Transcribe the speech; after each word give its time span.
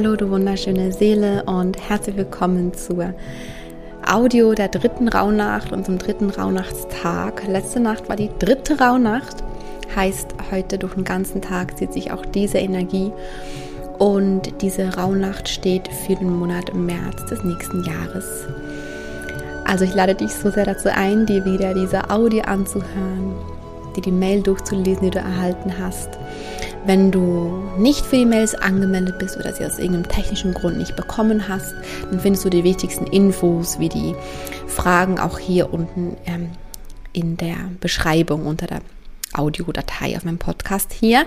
Hallo, 0.00 0.14
du 0.14 0.30
wunderschöne 0.30 0.92
Seele 0.92 1.42
und 1.42 1.76
herzlich 1.88 2.16
willkommen 2.16 2.72
zur 2.72 3.14
Audio 4.06 4.54
der 4.54 4.68
dritten 4.68 5.08
Rauhnacht 5.08 5.72
und 5.72 5.86
zum 5.86 5.98
dritten 5.98 6.30
Rauhnachtstag. 6.30 7.42
Letzte 7.48 7.80
Nacht 7.80 8.08
war 8.08 8.14
die 8.14 8.30
dritte 8.38 8.78
Rauhnacht, 8.78 9.42
heißt 9.96 10.36
heute 10.52 10.78
durch 10.78 10.94
den 10.94 11.02
ganzen 11.02 11.42
Tag 11.42 11.76
zieht 11.76 11.92
sich 11.92 12.12
auch 12.12 12.24
diese 12.24 12.58
Energie 12.58 13.10
und 13.98 14.62
diese 14.62 14.94
Rauhnacht 14.96 15.48
steht 15.48 15.88
für 15.88 16.14
den 16.14 16.32
Monat 16.32 16.72
März 16.72 17.26
des 17.26 17.42
nächsten 17.42 17.82
Jahres. 17.82 18.46
Also 19.64 19.84
ich 19.84 19.96
lade 19.96 20.14
dich 20.14 20.30
so 20.30 20.48
sehr 20.52 20.66
dazu 20.66 20.90
ein, 20.94 21.26
dir 21.26 21.44
wieder 21.44 21.74
diese 21.74 22.08
Audio 22.08 22.42
anzuhören, 22.42 23.34
dir 23.96 24.02
die 24.02 24.12
Mail 24.12 24.42
durchzulesen, 24.42 25.02
die 25.02 25.10
du 25.10 25.18
erhalten 25.18 25.74
hast 25.76 26.10
wenn 26.88 27.10
du 27.10 27.68
nicht 27.76 28.06
für 28.06 28.16
die 28.16 28.24
Mails 28.24 28.54
angemeldet 28.54 29.18
bist 29.18 29.36
oder 29.36 29.52
sie 29.52 29.66
aus 29.66 29.78
irgendeinem 29.78 30.08
technischen 30.08 30.54
Grund 30.54 30.78
nicht 30.78 30.96
bekommen 30.96 31.46
hast, 31.46 31.74
dann 32.10 32.18
findest 32.18 32.46
du 32.46 32.48
die 32.48 32.64
wichtigsten 32.64 33.06
Infos 33.06 33.78
wie 33.78 33.90
die 33.90 34.14
Fragen 34.66 35.18
auch 35.20 35.38
hier 35.38 35.70
unten 35.74 36.16
ähm, 36.24 36.48
in 37.12 37.36
der 37.36 37.56
Beschreibung 37.80 38.46
unter 38.46 38.66
der 38.66 38.80
Audiodatei 39.34 40.16
auf 40.16 40.24
meinem 40.24 40.38
Podcast 40.38 40.94
hier. 40.94 41.26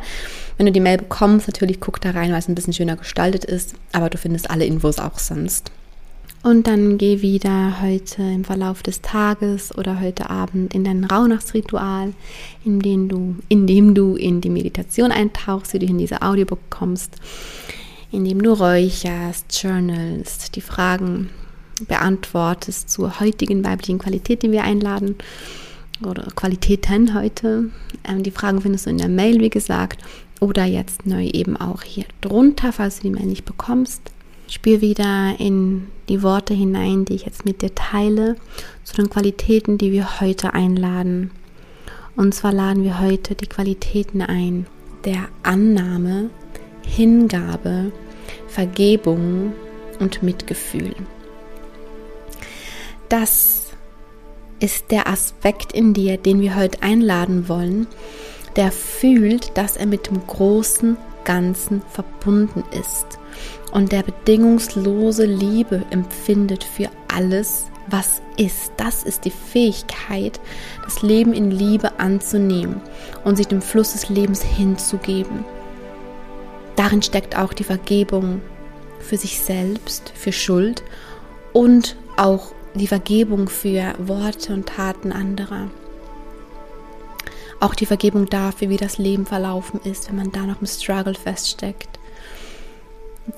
Wenn 0.57 0.66
du 0.66 0.71
die 0.71 0.79
Mail 0.79 0.97
bekommst, 0.97 1.47
natürlich 1.47 1.80
guck 1.80 2.02
da 2.02 2.09
rein, 2.09 2.31
weil 2.31 2.39
es 2.39 2.49
ein 2.49 2.55
bisschen 2.55 2.73
schöner 2.73 2.95
gestaltet 2.95 3.45
ist, 3.45 3.75
aber 3.91 4.09
du 4.09 4.17
findest 4.17 4.49
alle 4.49 4.66
Infos 4.66 4.97
auch 4.97 5.19
sonst. 5.19 5.71
Und 6.44 6.66
dann 6.66 6.98
geh 6.98 7.22
wieder 7.22 7.81
heute 7.84 8.23
im 8.23 8.44
Verlauf 8.44 8.81
des 8.81 9.02
Tages 9.02 9.77
oder 9.77 10.02
heute 10.02 10.31
Abend 10.31 10.73
in 10.73 10.84
dein 10.84 11.04
Rauhnachtsritual, 11.04 12.14
in 12.66 12.80
dem 12.80 13.09
du, 13.09 13.36
in 13.48 13.67
dem 13.67 13.94
du 13.94 14.16
in 14.16 14.42
die 14.42 14.50
Meditation 14.50 15.11
eintauchst, 15.11 15.73
die 15.73 15.80
du 15.80 15.86
in 15.86 16.00
diese 16.00 16.23
Audio 16.23 16.45
bekommst, 16.45 17.16
indem 18.11 18.42
du 18.42 18.53
räucherst, 18.53 19.61
journalst, 19.61 20.56
die 20.56 20.61
Fragen 20.61 21.30
beantwortest 21.88 22.89
zur 22.89 23.20
heutigen 23.20 23.64
weiblichen 23.64 24.00
Qualität, 24.00 24.42
die 24.42 24.52
wir 24.52 24.64
einladen 24.64 25.16
oder 26.03 26.23
Qualitäten 26.36 27.14
heute. 27.14 27.70
Ähm, 28.03 28.23
die 28.23 28.31
Fragen 28.31 28.61
findest 28.61 28.88
du 28.88 28.89
in 28.89 28.98
der 28.98 29.09
Mail, 29.09 29.39
wie 29.42 29.52
gesagt, 29.52 30.03
oder 30.39 30.66
jetzt 30.66 31.05
neu 31.05 31.28
eben 31.28 31.55
auch 31.55 31.83
hier 31.83 32.05
drunter, 32.22 32.73
falls 32.73 32.98
du 32.98 33.03
die 33.03 33.11
Mail 33.11 33.28
nicht 33.28 33.45
bekommst. 33.45 34.02
Spür 34.52 34.81
wieder 34.81 35.35
in 35.39 35.88
die 36.09 36.23
Worte 36.23 36.53
hinein, 36.53 37.05
die 37.05 37.13
ich 37.13 37.25
jetzt 37.25 37.45
mit 37.45 37.61
dir 37.61 37.73
teile, 37.73 38.35
zu 38.83 38.95
den 38.95 39.09
Qualitäten, 39.09 39.77
die 39.77 39.93
wir 39.93 40.19
heute 40.19 40.53
einladen. 40.53 41.31
Und 42.17 42.35
zwar 42.35 42.52
laden 42.52 42.83
wir 42.83 42.99
heute 42.99 43.33
die 43.33 43.47
Qualitäten 43.47 44.21
ein 44.21 44.67
der 45.05 45.30
Annahme, 45.41 46.30
Hingabe, 46.85 47.93
Vergebung 48.49 49.53
und 50.02 50.21
Mitgefühl. 50.21 50.95
Das 53.08 53.71
ist 54.59 54.91
der 54.91 55.08
Aspekt 55.08 55.71
in 55.71 55.93
dir, 55.93 56.17
den 56.17 56.41
wir 56.41 56.58
heute 56.58 56.83
einladen 56.83 57.47
wollen, 57.47 57.88
der 58.58 58.73
fühlt, 58.73 59.58
dass 59.58 59.77
er 59.77 59.86
mit 59.86 60.08
dem 60.08 60.27
großen 60.27 60.97
Ganzen 61.23 61.81
verbunden 61.89 62.64
ist 62.72 63.19
und 63.72 63.91
der 63.91 64.03
bedingungslose 64.03 65.25
Liebe 65.25 65.83
empfindet 65.89 66.64
für 66.64 66.89
alles, 67.14 67.67
was 67.88 68.22
ist. 68.38 68.72
Das 68.77 69.03
ist 69.03 69.25
die 69.25 69.31
Fähigkeit, 69.31 70.39
das 70.83 71.02
Leben 71.02 71.33
in 71.33 71.52
Liebe 71.52 71.99
anzunehmen 71.99 72.81
und 73.23 73.36
sich 73.38 73.47
dem 73.47 73.61
Fluss 73.61 73.94
des 73.94 74.09
Lebens 74.09 74.42
hinzugeben. 74.42 75.45
Darin 76.76 77.02
steckt 77.02 77.38
auch 77.38 77.53
die 77.53 77.64
Vergebung 77.64 78.42
für 78.99 79.17
sich 79.17 79.39
selbst, 79.39 80.11
für 80.15 80.32
Schuld 80.32 80.83
und 81.53 81.95
auch 82.17 82.52
die 82.76 82.88
Vergebung 82.88 83.49
für 83.49 83.93
Worte 83.99 84.53
und 84.53 84.67
Taten 84.67 85.11
anderer. 85.11 85.70
Auch 87.61 87.76
die 87.76 87.86
Vergebung 87.86 88.26
dafür, 88.26 88.70
wie 88.70 88.77
das 88.77 88.98
Leben 88.98 89.27
verlaufen 89.27 89.80
ist, 89.83 90.10
wenn 90.10 90.16
man 90.17 90.32
da 90.32 90.42
noch 90.42 90.60
im 90.60 90.67
Struggle 90.67 91.14
feststeckt. 91.14 91.99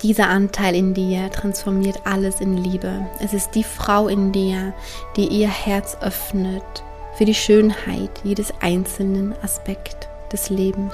Dieser 0.02 0.30
Anteil 0.30 0.76
in 0.76 0.94
dir 0.94 1.30
transformiert 1.30 2.02
alles 2.06 2.40
in 2.40 2.56
Liebe. 2.56 3.06
Es 3.20 3.34
ist 3.34 3.52
die 3.52 3.66
Frau 3.66 4.08
in 4.08 4.32
dir, 4.32 4.74
die 5.18 5.28
ihr 5.28 5.50
Herz 5.50 5.98
öffnet 6.00 6.64
für 7.16 7.26
die 7.26 7.36
Schönheit 7.36 8.10
jedes 8.24 8.54
einzelnen 8.62 9.36
Aspekt 9.44 10.08
des 10.32 10.50
Lebens. 10.50 10.94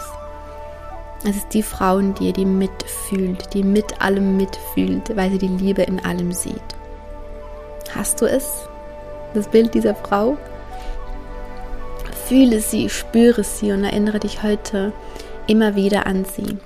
Es 1.24 1.36
ist 1.36 1.54
die 1.54 1.64
Frau 1.64 2.00
in 2.00 2.16
dir, 2.16 2.34
die 2.34 2.46
mitfühlt, 2.46 3.54
die 3.54 3.64
mit 3.64 4.02
allem 4.02 4.38
mitfühlt, 4.38 5.16
weil 5.16 5.30
sie 5.30 5.38
die 5.38 5.48
Liebe 5.50 5.84
in 5.84 6.04
allem 6.04 6.32
sieht. 6.32 6.56
Hast 7.94 8.22
du 8.22 8.26
es? 8.26 8.68
Das 9.36 9.48
Bild 9.48 9.76
dieser 9.76 9.94
Frau? 9.94 10.36
Fühle 12.30 12.62
sie, 12.62 12.90
spüre 12.90 13.44
sie 13.44 13.72
und 13.72 13.84
erinnere 13.84 14.20
dich 14.20 14.44
heute 14.44 14.94
immer 15.48 15.76
wieder 15.76 16.06
an 16.06 16.26
sie. 16.26 16.58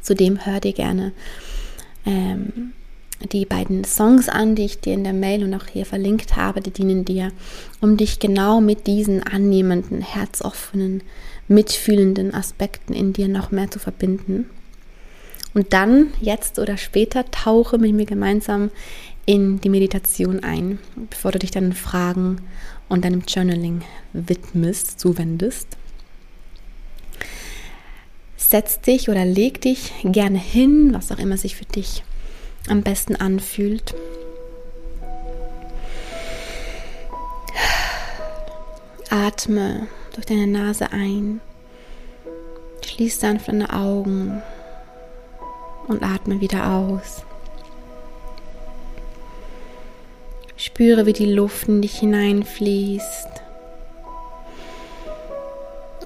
Zudem 0.00 0.46
hör 0.46 0.60
dir 0.60 0.72
gerne 0.72 1.10
ähm, 2.06 2.74
die 3.32 3.44
beiden 3.44 3.82
Songs 3.82 4.28
an, 4.28 4.54
die 4.54 4.66
ich 4.66 4.78
dir 4.78 4.94
in 4.94 5.02
der 5.02 5.14
Mail 5.14 5.42
und 5.42 5.52
auch 5.52 5.66
hier 5.66 5.84
verlinkt 5.84 6.36
habe. 6.36 6.60
Die 6.60 6.70
dienen 6.70 7.04
dir, 7.04 7.32
um 7.80 7.96
dich 7.96 8.20
genau 8.20 8.60
mit 8.60 8.86
diesen 8.86 9.24
annehmenden, 9.24 10.00
herzoffenen, 10.00 11.02
mitfühlenden 11.48 12.34
Aspekten 12.34 12.94
in 12.94 13.12
dir 13.12 13.26
noch 13.26 13.50
mehr 13.50 13.68
zu 13.68 13.80
verbinden. 13.80 14.48
Und 15.54 15.72
dann, 15.72 16.12
jetzt 16.20 16.60
oder 16.60 16.76
später, 16.76 17.28
tauche 17.32 17.78
mit 17.78 17.92
mir 17.94 18.06
gemeinsam 18.06 18.70
in 19.26 19.60
die 19.60 19.70
Meditation 19.70 20.44
ein, 20.44 20.78
bevor 21.10 21.32
du 21.32 21.40
dich 21.40 21.50
deinen 21.50 21.72
Fragen 21.72 22.42
und 22.88 23.04
deinem 23.04 23.22
Journaling 23.26 23.82
widmest, 24.12 24.98
zuwendest 25.00 25.78
setz 28.48 28.80
dich 28.80 29.10
oder 29.10 29.26
leg 29.26 29.60
dich 29.60 29.92
gerne 30.04 30.38
hin, 30.38 30.94
was 30.94 31.12
auch 31.12 31.18
immer 31.18 31.36
sich 31.36 31.54
für 31.54 31.66
dich 31.66 32.02
am 32.68 32.82
besten 32.82 33.14
anfühlt. 33.14 33.94
Atme 39.10 39.86
durch 40.14 40.26
deine 40.26 40.46
Nase 40.46 40.92
ein, 40.92 41.40
schließ 42.84 43.20
sanft 43.20 43.48
deine 43.48 43.72
Augen 43.72 44.42
und 45.86 46.02
atme 46.02 46.40
wieder 46.40 46.72
aus. 46.72 47.24
Spüre, 50.60 51.06
wie 51.06 51.12
die 51.12 51.32
Luft 51.32 51.68
in 51.68 51.82
dich 51.82 52.00
hineinfließt 52.00 53.28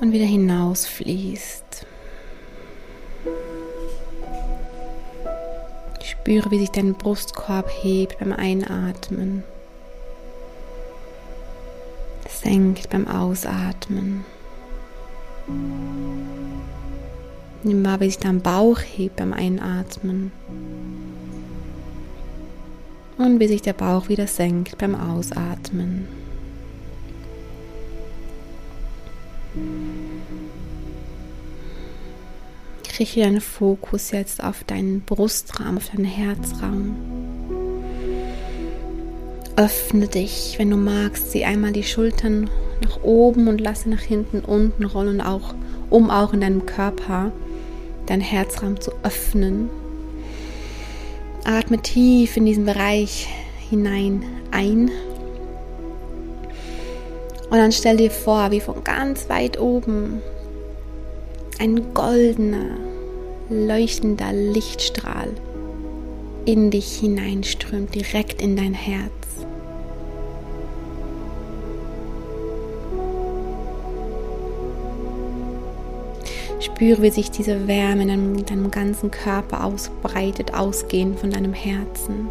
und 0.02 0.12
wieder 0.12 0.26
hinausfließt. 0.26 1.86
Spüre, 6.04 6.50
wie 6.50 6.58
sich 6.58 6.68
dein 6.68 6.92
Brustkorb 6.92 7.70
hebt 7.80 8.18
beim 8.18 8.34
Einatmen, 8.34 9.42
senkt 12.28 12.90
beim 12.90 13.08
Ausatmen. 13.08 14.26
Nimm 17.62 17.84
wahr, 17.86 18.00
wie 18.00 18.10
sich 18.10 18.18
dein 18.18 18.42
Bauch 18.42 18.80
hebt 18.80 19.16
beim 19.16 19.32
Einatmen. 19.32 20.30
Und 23.18 23.40
wie 23.40 23.48
sich 23.48 23.62
der 23.62 23.74
Bauch 23.74 24.08
wieder 24.08 24.26
senkt 24.26 24.78
beim 24.78 24.94
Ausatmen. 24.94 26.08
richte 33.02 33.20
deinen 33.20 33.40
Fokus 33.40 34.12
jetzt 34.12 34.44
auf 34.44 34.62
deinen 34.62 35.00
Brustraum, 35.00 35.76
auf 35.76 35.88
deinen 35.88 36.04
Herzraum. 36.04 36.94
Öffne 39.56 40.06
dich, 40.06 40.54
wenn 40.58 40.70
du 40.70 40.76
magst, 40.76 41.32
zieh 41.32 41.44
einmal 41.44 41.72
die 41.72 41.82
Schultern 41.82 42.48
nach 42.80 43.02
oben 43.02 43.48
und 43.48 43.60
lasse 43.60 43.90
nach 43.90 44.00
hinten 44.00 44.40
unten 44.40 44.84
rollen, 44.84 45.20
auch, 45.20 45.52
um 45.90 46.10
auch 46.10 46.32
in 46.32 46.42
deinem 46.42 46.64
Körper 46.64 47.32
deinen 48.06 48.20
Herzraum 48.20 48.80
zu 48.80 48.92
öffnen. 49.02 49.68
Atme 51.44 51.78
tief 51.78 52.36
in 52.36 52.46
diesen 52.46 52.64
Bereich 52.64 53.28
hinein 53.70 54.24
ein. 54.50 54.90
Und 57.50 57.58
dann 57.58 57.72
stell 57.72 57.96
dir 57.96 58.10
vor, 58.10 58.50
wie 58.50 58.60
von 58.60 58.82
ganz 58.84 59.28
weit 59.28 59.60
oben 59.60 60.22
ein 61.58 61.92
goldener, 61.94 62.76
leuchtender 63.50 64.32
Lichtstrahl 64.32 65.28
in 66.44 66.70
dich 66.70 66.96
hineinströmt, 66.98 67.94
direkt 67.94 68.40
in 68.40 68.56
dein 68.56 68.74
Herz. 68.74 69.41
Spüre, 76.74 77.02
wie 77.02 77.10
sich 77.10 77.30
diese 77.30 77.68
Wärme 77.68 78.02
in 78.02 78.08
deinem, 78.08 78.38
in 78.38 78.46
deinem 78.46 78.70
ganzen 78.70 79.10
Körper 79.10 79.64
ausbreitet, 79.64 80.54
ausgehend 80.54 81.20
von 81.20 81.30
deinem 81.30 81.52
Herzen. 81.52 82.28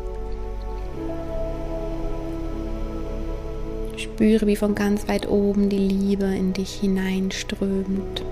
Spüre, 3.95 4.47
wie 4.47 4.55
von 4.55 4.73
ganz 4.73 5.07
weit 5.07 5.29
oben 5.29 5.69
die 5.69 5.77
Liebe 5.77 6.25
in 6.25 6.53
dich 6.53 6.73
hineinströmt. 6.73 8.23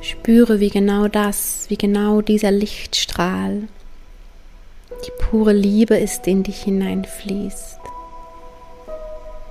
Spüre, 0.00 0.60
wie 0.60 0.70
genau 0.70 1.08
das, 1.08 1.66
wie 1.68 1.76
genau 1.76 2.22
dieser 2.22 2.50
Lichtstrahl, 2.50 3.68
die 5.06 5.12
pure 5.18 5.52
Liebe 5.52 5.96
ist, 5.96 6.26
in 6.26 6.42
dich 6.42 6.62
hineinfließt. 6.62 7.85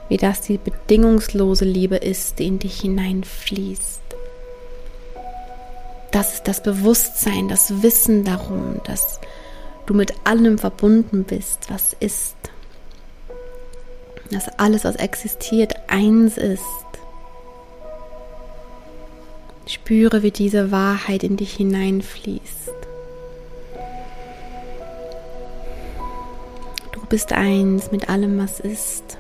Wie 0.08 0.18
das 0.18 0.42
die 0.42 0.58
bedingungslose 0.58 1.66
Liebe 1.66 1.96
ist, 1.96 2.40
die 2.40 2.48
in 2.48 2.60
dich 2.60 2.82
hineinfließt. 2.82 4.02
Das 6.12 6.36
ist 6.36 6.48
das 6.48 6.62
Bewusstsein, 6.62 7.50
das 7.50 7.82
Wissen 7.82 8.24
darum, 8.24 8.80
dass 8.86 9.20
du 9.86 9.94
mit 9.94 10.14
allem 10.24 10.58
verbunden 10.58 11.24
bist, 11.24 11.70
was 11.70 11.94
ist. 12.00 12.38
Dass 14.32 14.48
alles, 14.60 14.86
was 14.86 14.96
existiert, 14.96 15.74
eins 15.88 16.38
ist. 16.38 16.62
Spüre, 19.68 20.24
wie 20.24 20.32
diese 20.32 20.72
Wahrheit 20.72 21.24
in 21.24 21.38
dich 21.38 21.56
hineinfließt. 21.56 22.74
Du 26.92 27.06
bist 27.10 27.34
eins 27.34 27.92
mit 27.92 28.08
allem, 28.10 28.38
was 28.38 28.60
ist. 28.60 29.18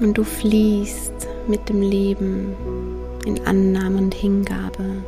Und 0.00 0.16
du 0.16 0.22
fließt 0.22 1.26
mit 1.48 1.68
dem 1.68 1.82
Leben 1.82 2.54
in 3.26 3.44
Annahme 3.46 3.98
und 3.98 4.14
Hingabe. 4.14 5.02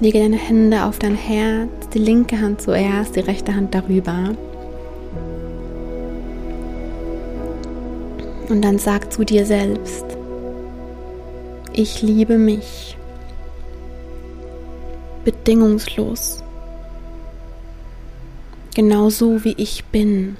Lege 0.00 0.20
deine 0.20 0.36
Hände 0.36 0.84
auf 0.84 1.00
dein 1.00 1.16
Herz, 1.16 1.88
die 1.92 1.98
linke 1.98 2.40
Hand 2.40 2.62
zuerst, 2.62 3.16
die 3.16 3.20
rechte 3.20 3.52
Hand 3.56 3.74
darüber. 3.74 4.36
Und 8.48 8.62
dann 8.62 8.78
sag 8.78 9.12
zu 9.12 9.24
dir 9.24 9.44
selbst, 9.44 10.04
ich 11.72 12.00
liebe 12.00 12.38
mich 12.38 12.97
bedingungslos, 15.28 16.42
genauso 18.74 19.44
wie 19.44 19.52
ich 19.58 19.84
bin. 19.84 20.38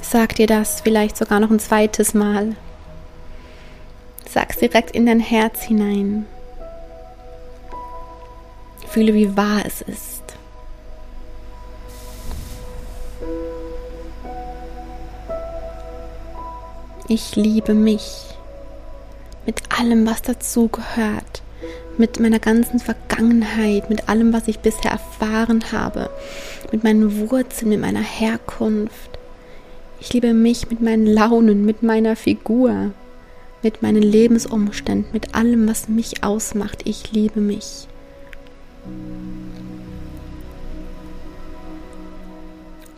Sag 0.00 0.36
dir 0.36 0.46
das 0.46 0.80
vielleicht 0.80 1.18
sogar 1.18 1.38
noch 1.38 1.50
ein 1.50 1.58
zweites 1.58 2.14
Mal. 2.14 2.56
Sag's 4.26 4.56
direkt 4.56 4.92
in 4.92 5.04
dein 5.04 5.20
Herz 5.20 5.60
hinein. 5.60 6.24
Fühle, 8.88 9.12
wie 9.12 9.36
wahr 9.36 9.64
es 9.66 9.82
ist. 9.82 10.22
Ich 17.06 17.36
liebe 17.36 17.74
mich 17.74 18.31
mit 19.46 19.62
allem, 19.78 20.06
was 20.06 20.22
dazu 20.22 20.68
gehört, 20.68 21.42
mit 21.98 22.20
meiner 22.20 22.38
ganzen 22.38 22.78
Vergangenheit, 22.78 23.90
mit 23.90 24.08
allem, 24.08 24.32
was 24.32 24.48
ich 24.48 24.60
bisher 24.60 24.92
erfahren 24.92 25.64
habe, 25.72 26.10
mit 26.70 26.84
meinen 26.84 27.30
Wurzeln, 27.30 27.70
mit 27.70 27.80
meiner 27.80 28.00
Herkunft. 28.00 29.18
Ich 30.00 30.12
liebe 30.12 30.34
mich 30.34 30.70
mit 30.70 30.80
meinen 30.80 31.06
Launen, 31.06 31.64
mit 31.64 31.82
meiner 31.82 32.16
Figur, 32.16 32.92
mit 33.62 33.82
meinen 33.82 34.02
Lebensumständen, 34.02 35.12
mit 35.12 35.34
allem, 35.34 35.68
was 35.68 35.88
mich 35.88 36.24
ausmacht. 36.24 36.82
Ich 36.84 37.12
liebe 37.12 37.40
mich. 37.40 37.86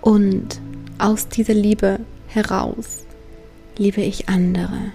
Und 0.00 0.60
aus 0.98 1.28
dieser 1.28 1.54
Liebe 1.54 2.00
heraus 2.28 3.04
liebe 3.76 4.00
ich 4.02 4.28
andere. 4.28 4.92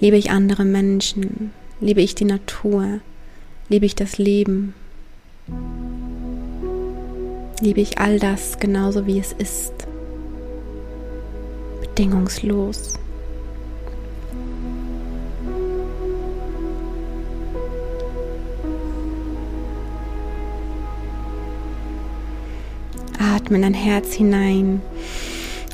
Liebe 0.00 0.16
ich 0.16 0.30
andere 0.30 0.64
Menschen. 0.64 1.52
Liebe 1.80 2.00
ich 2.00 2.14
die 2.14 2.24
Natur. 2.24 3.00
Liebe 3.68 3.86
ich 3.86 3.94
das 3.94 4.18
Leben. 4.18 4.74
Liebe 7.60 7.80
ich 7.80 7.98
all 7.98 8.18
das 8.18 8.58
genauso 8.58 9.06
wie 9.06 9.18
es 9.18 9.32
ist. 9.32 9.72
Bedingungslos. 11.80 12.98
Atme 23.18 23.56
in 23.56 23.62
dein 23.62 23.74
Herz 23.74 24.12
hinein. 24.12 24.80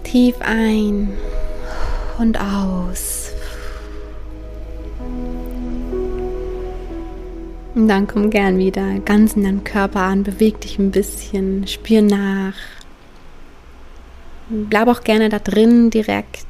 Tief 0.02 0.36
ein 0.40 1.12
und 2.18 2.40
aus. 2.40 3.23
Und 7.74 7.88
dann 7.88 8.06
komm 8.06 8.30
gern 8.30 8.58
wieder 8.58 9.00
ganz 9.00 9.34
in 9.34 9.42
deinen 9.42 9.64
Körper 9.64 10.02
an, 10.02 10.22
beweg 10.22 10.60
dich 10.60 10.78
ein 10.78 10.92
bisschen, 10.92 11.66
spür 11.66 12.02
nach. 12.02 12.54
Bleib 14.48 14.86
auch 14.88 15.02
gerne 15.02 15.28
da 15.28 15.38
drin 15.40 15.90
direkt 15.90 16.46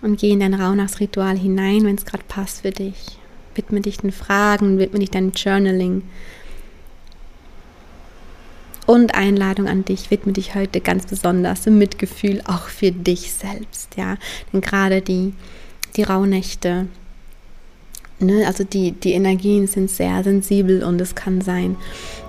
und 0.00 0.18
geh 0.18 0.30
in 0.30 0.40
dein 0.40 0.54
Rauhnachtsritual 0.54 1.38
hinein, 1.38 1.84
wenn 1.84 1.94
es 1.94 2.04
gerade 2.04 2.24
passt 2.26 2.62
für 2.62 2.70
dich. 2.72 3.18
Widme 3.54 3.80
dich 3.80 3.98
den 3.98 4.12
Fragen, 4.12 4.78
widme 4.78 4.98
dich 4.98 5.10
deinem 5.10 5.32
Journaling 5.32 6.02
und 8.86 9.14
Einladung 9.14 9.68
an 9.68 9.84
dich, 9.84 10.10
widme 10.10 10.32
dich 10.32 10.54
heute 10.54 10.80
ganz 10.80 11.06
besonders 11.06 11.66
im 11.66 11.78
Mitgefühl 11.78 12.42
auch 12.46 12.66
für 12.66 12.90
dich 12.90 13.32
selbst, 13.32 13.96
ja. 13.96 14.16
Denn 14.52 14.60
gerade 14.60 15.02
die, 15.02 15.34
die 15.96 16.02
Rauhnächte, 16.02 16.88
ne, 18.22 18.46
also 18.46 18.64
die, 18.64 18.92
die 18.92 19.12
Energien 19.12 19.66
sind 19.66 19.90
sehr 19.90 20.22
sensibel 20.24 20.82
und 20.82 21.00
es 21.00 21.14
kann 21.14 21.40
sein, 21.40 21.76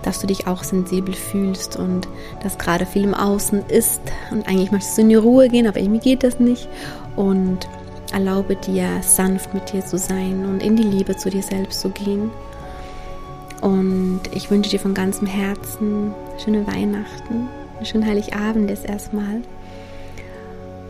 dass 0.01 0.19
du 0.19 0.27
dich 0.27 0.47
auch 0.47 0.63
sensibel 0.63 1.13
fühlst 1.13 1.77
und 1.77 2.07
dass 2.41 2.57
gerade 2.57 2.85
viel 2.85 3.03
im 3.03 3.13
Außen 3.13 3.63
ist 3.67 4.01
und 4.31 4.47
eigentlich 4.47 4.71
möchtest 4.71 4.97
du 4.97 5.01
in 5.03 5.09
die 5.09 5.15
Ruhe 5.15 5.49
gehen, 5.49 5.67
aber 5.67 5.79
irgendwie 5.79 5.99
geht 5.99 6.23
das 6.23 6.39
nicht 6.39 6.67
und 7.15 7.59
erlaube 8.11 8.55
dir 8.55 8.87
sanft 9.01 9.53
mit 9.53 9.71
dir 9.71 9.85
zu 9.85 9.97
sein 9.97 10.45
und 10.45 10.61
in 10.61 10.75
die 10.75 10.83
Liebe 10.83 11.15
zu 11.15 11.29
dir 11.29 11.43
selbst 11.43 11.81
zu 11.81 11.89
gehen 11.89 12.31
und 13.63 14.19
ich 14.33 14.51
wünsche 14.51 14.71
dir 14.71 14.79
von 14.79 14.93
ganzem 14.93 15.25
Herzen 15.25 16.13
schöne 16.43 16.67
Weihnachten, 16.67 17.47
einen 17.77 17.85
schönen 17.85 18.05
Heiligabend 18.05 18.69
jetzt 18.69 18.85
erstmal. 18.85 19.41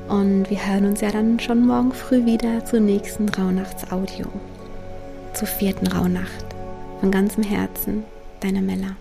Und 0.09 0.49
wir 0.49 0.57
hören 0.65 0.85
uns 0.85 1.01
ja 1.01 1.11
dann 1.11 1.39
schon 1.39 1.67
morgen 1.67 1.91
früh 1.91 2.25
wieder 2.25 2.65
zur 2.65 2.79
nächsten 2.79 3.29
Rauhnachtsaudio. 3.29 4.25
Zur 5.33 5.47
vierten 5.47 5.87
Rauhnacht. 5.87 6.45
Von 6.99 7.09
ganzem 7.09 7.43
Herzen, 7.43 8.03
deine 8.39 8.61
Mella. 8.61 8.95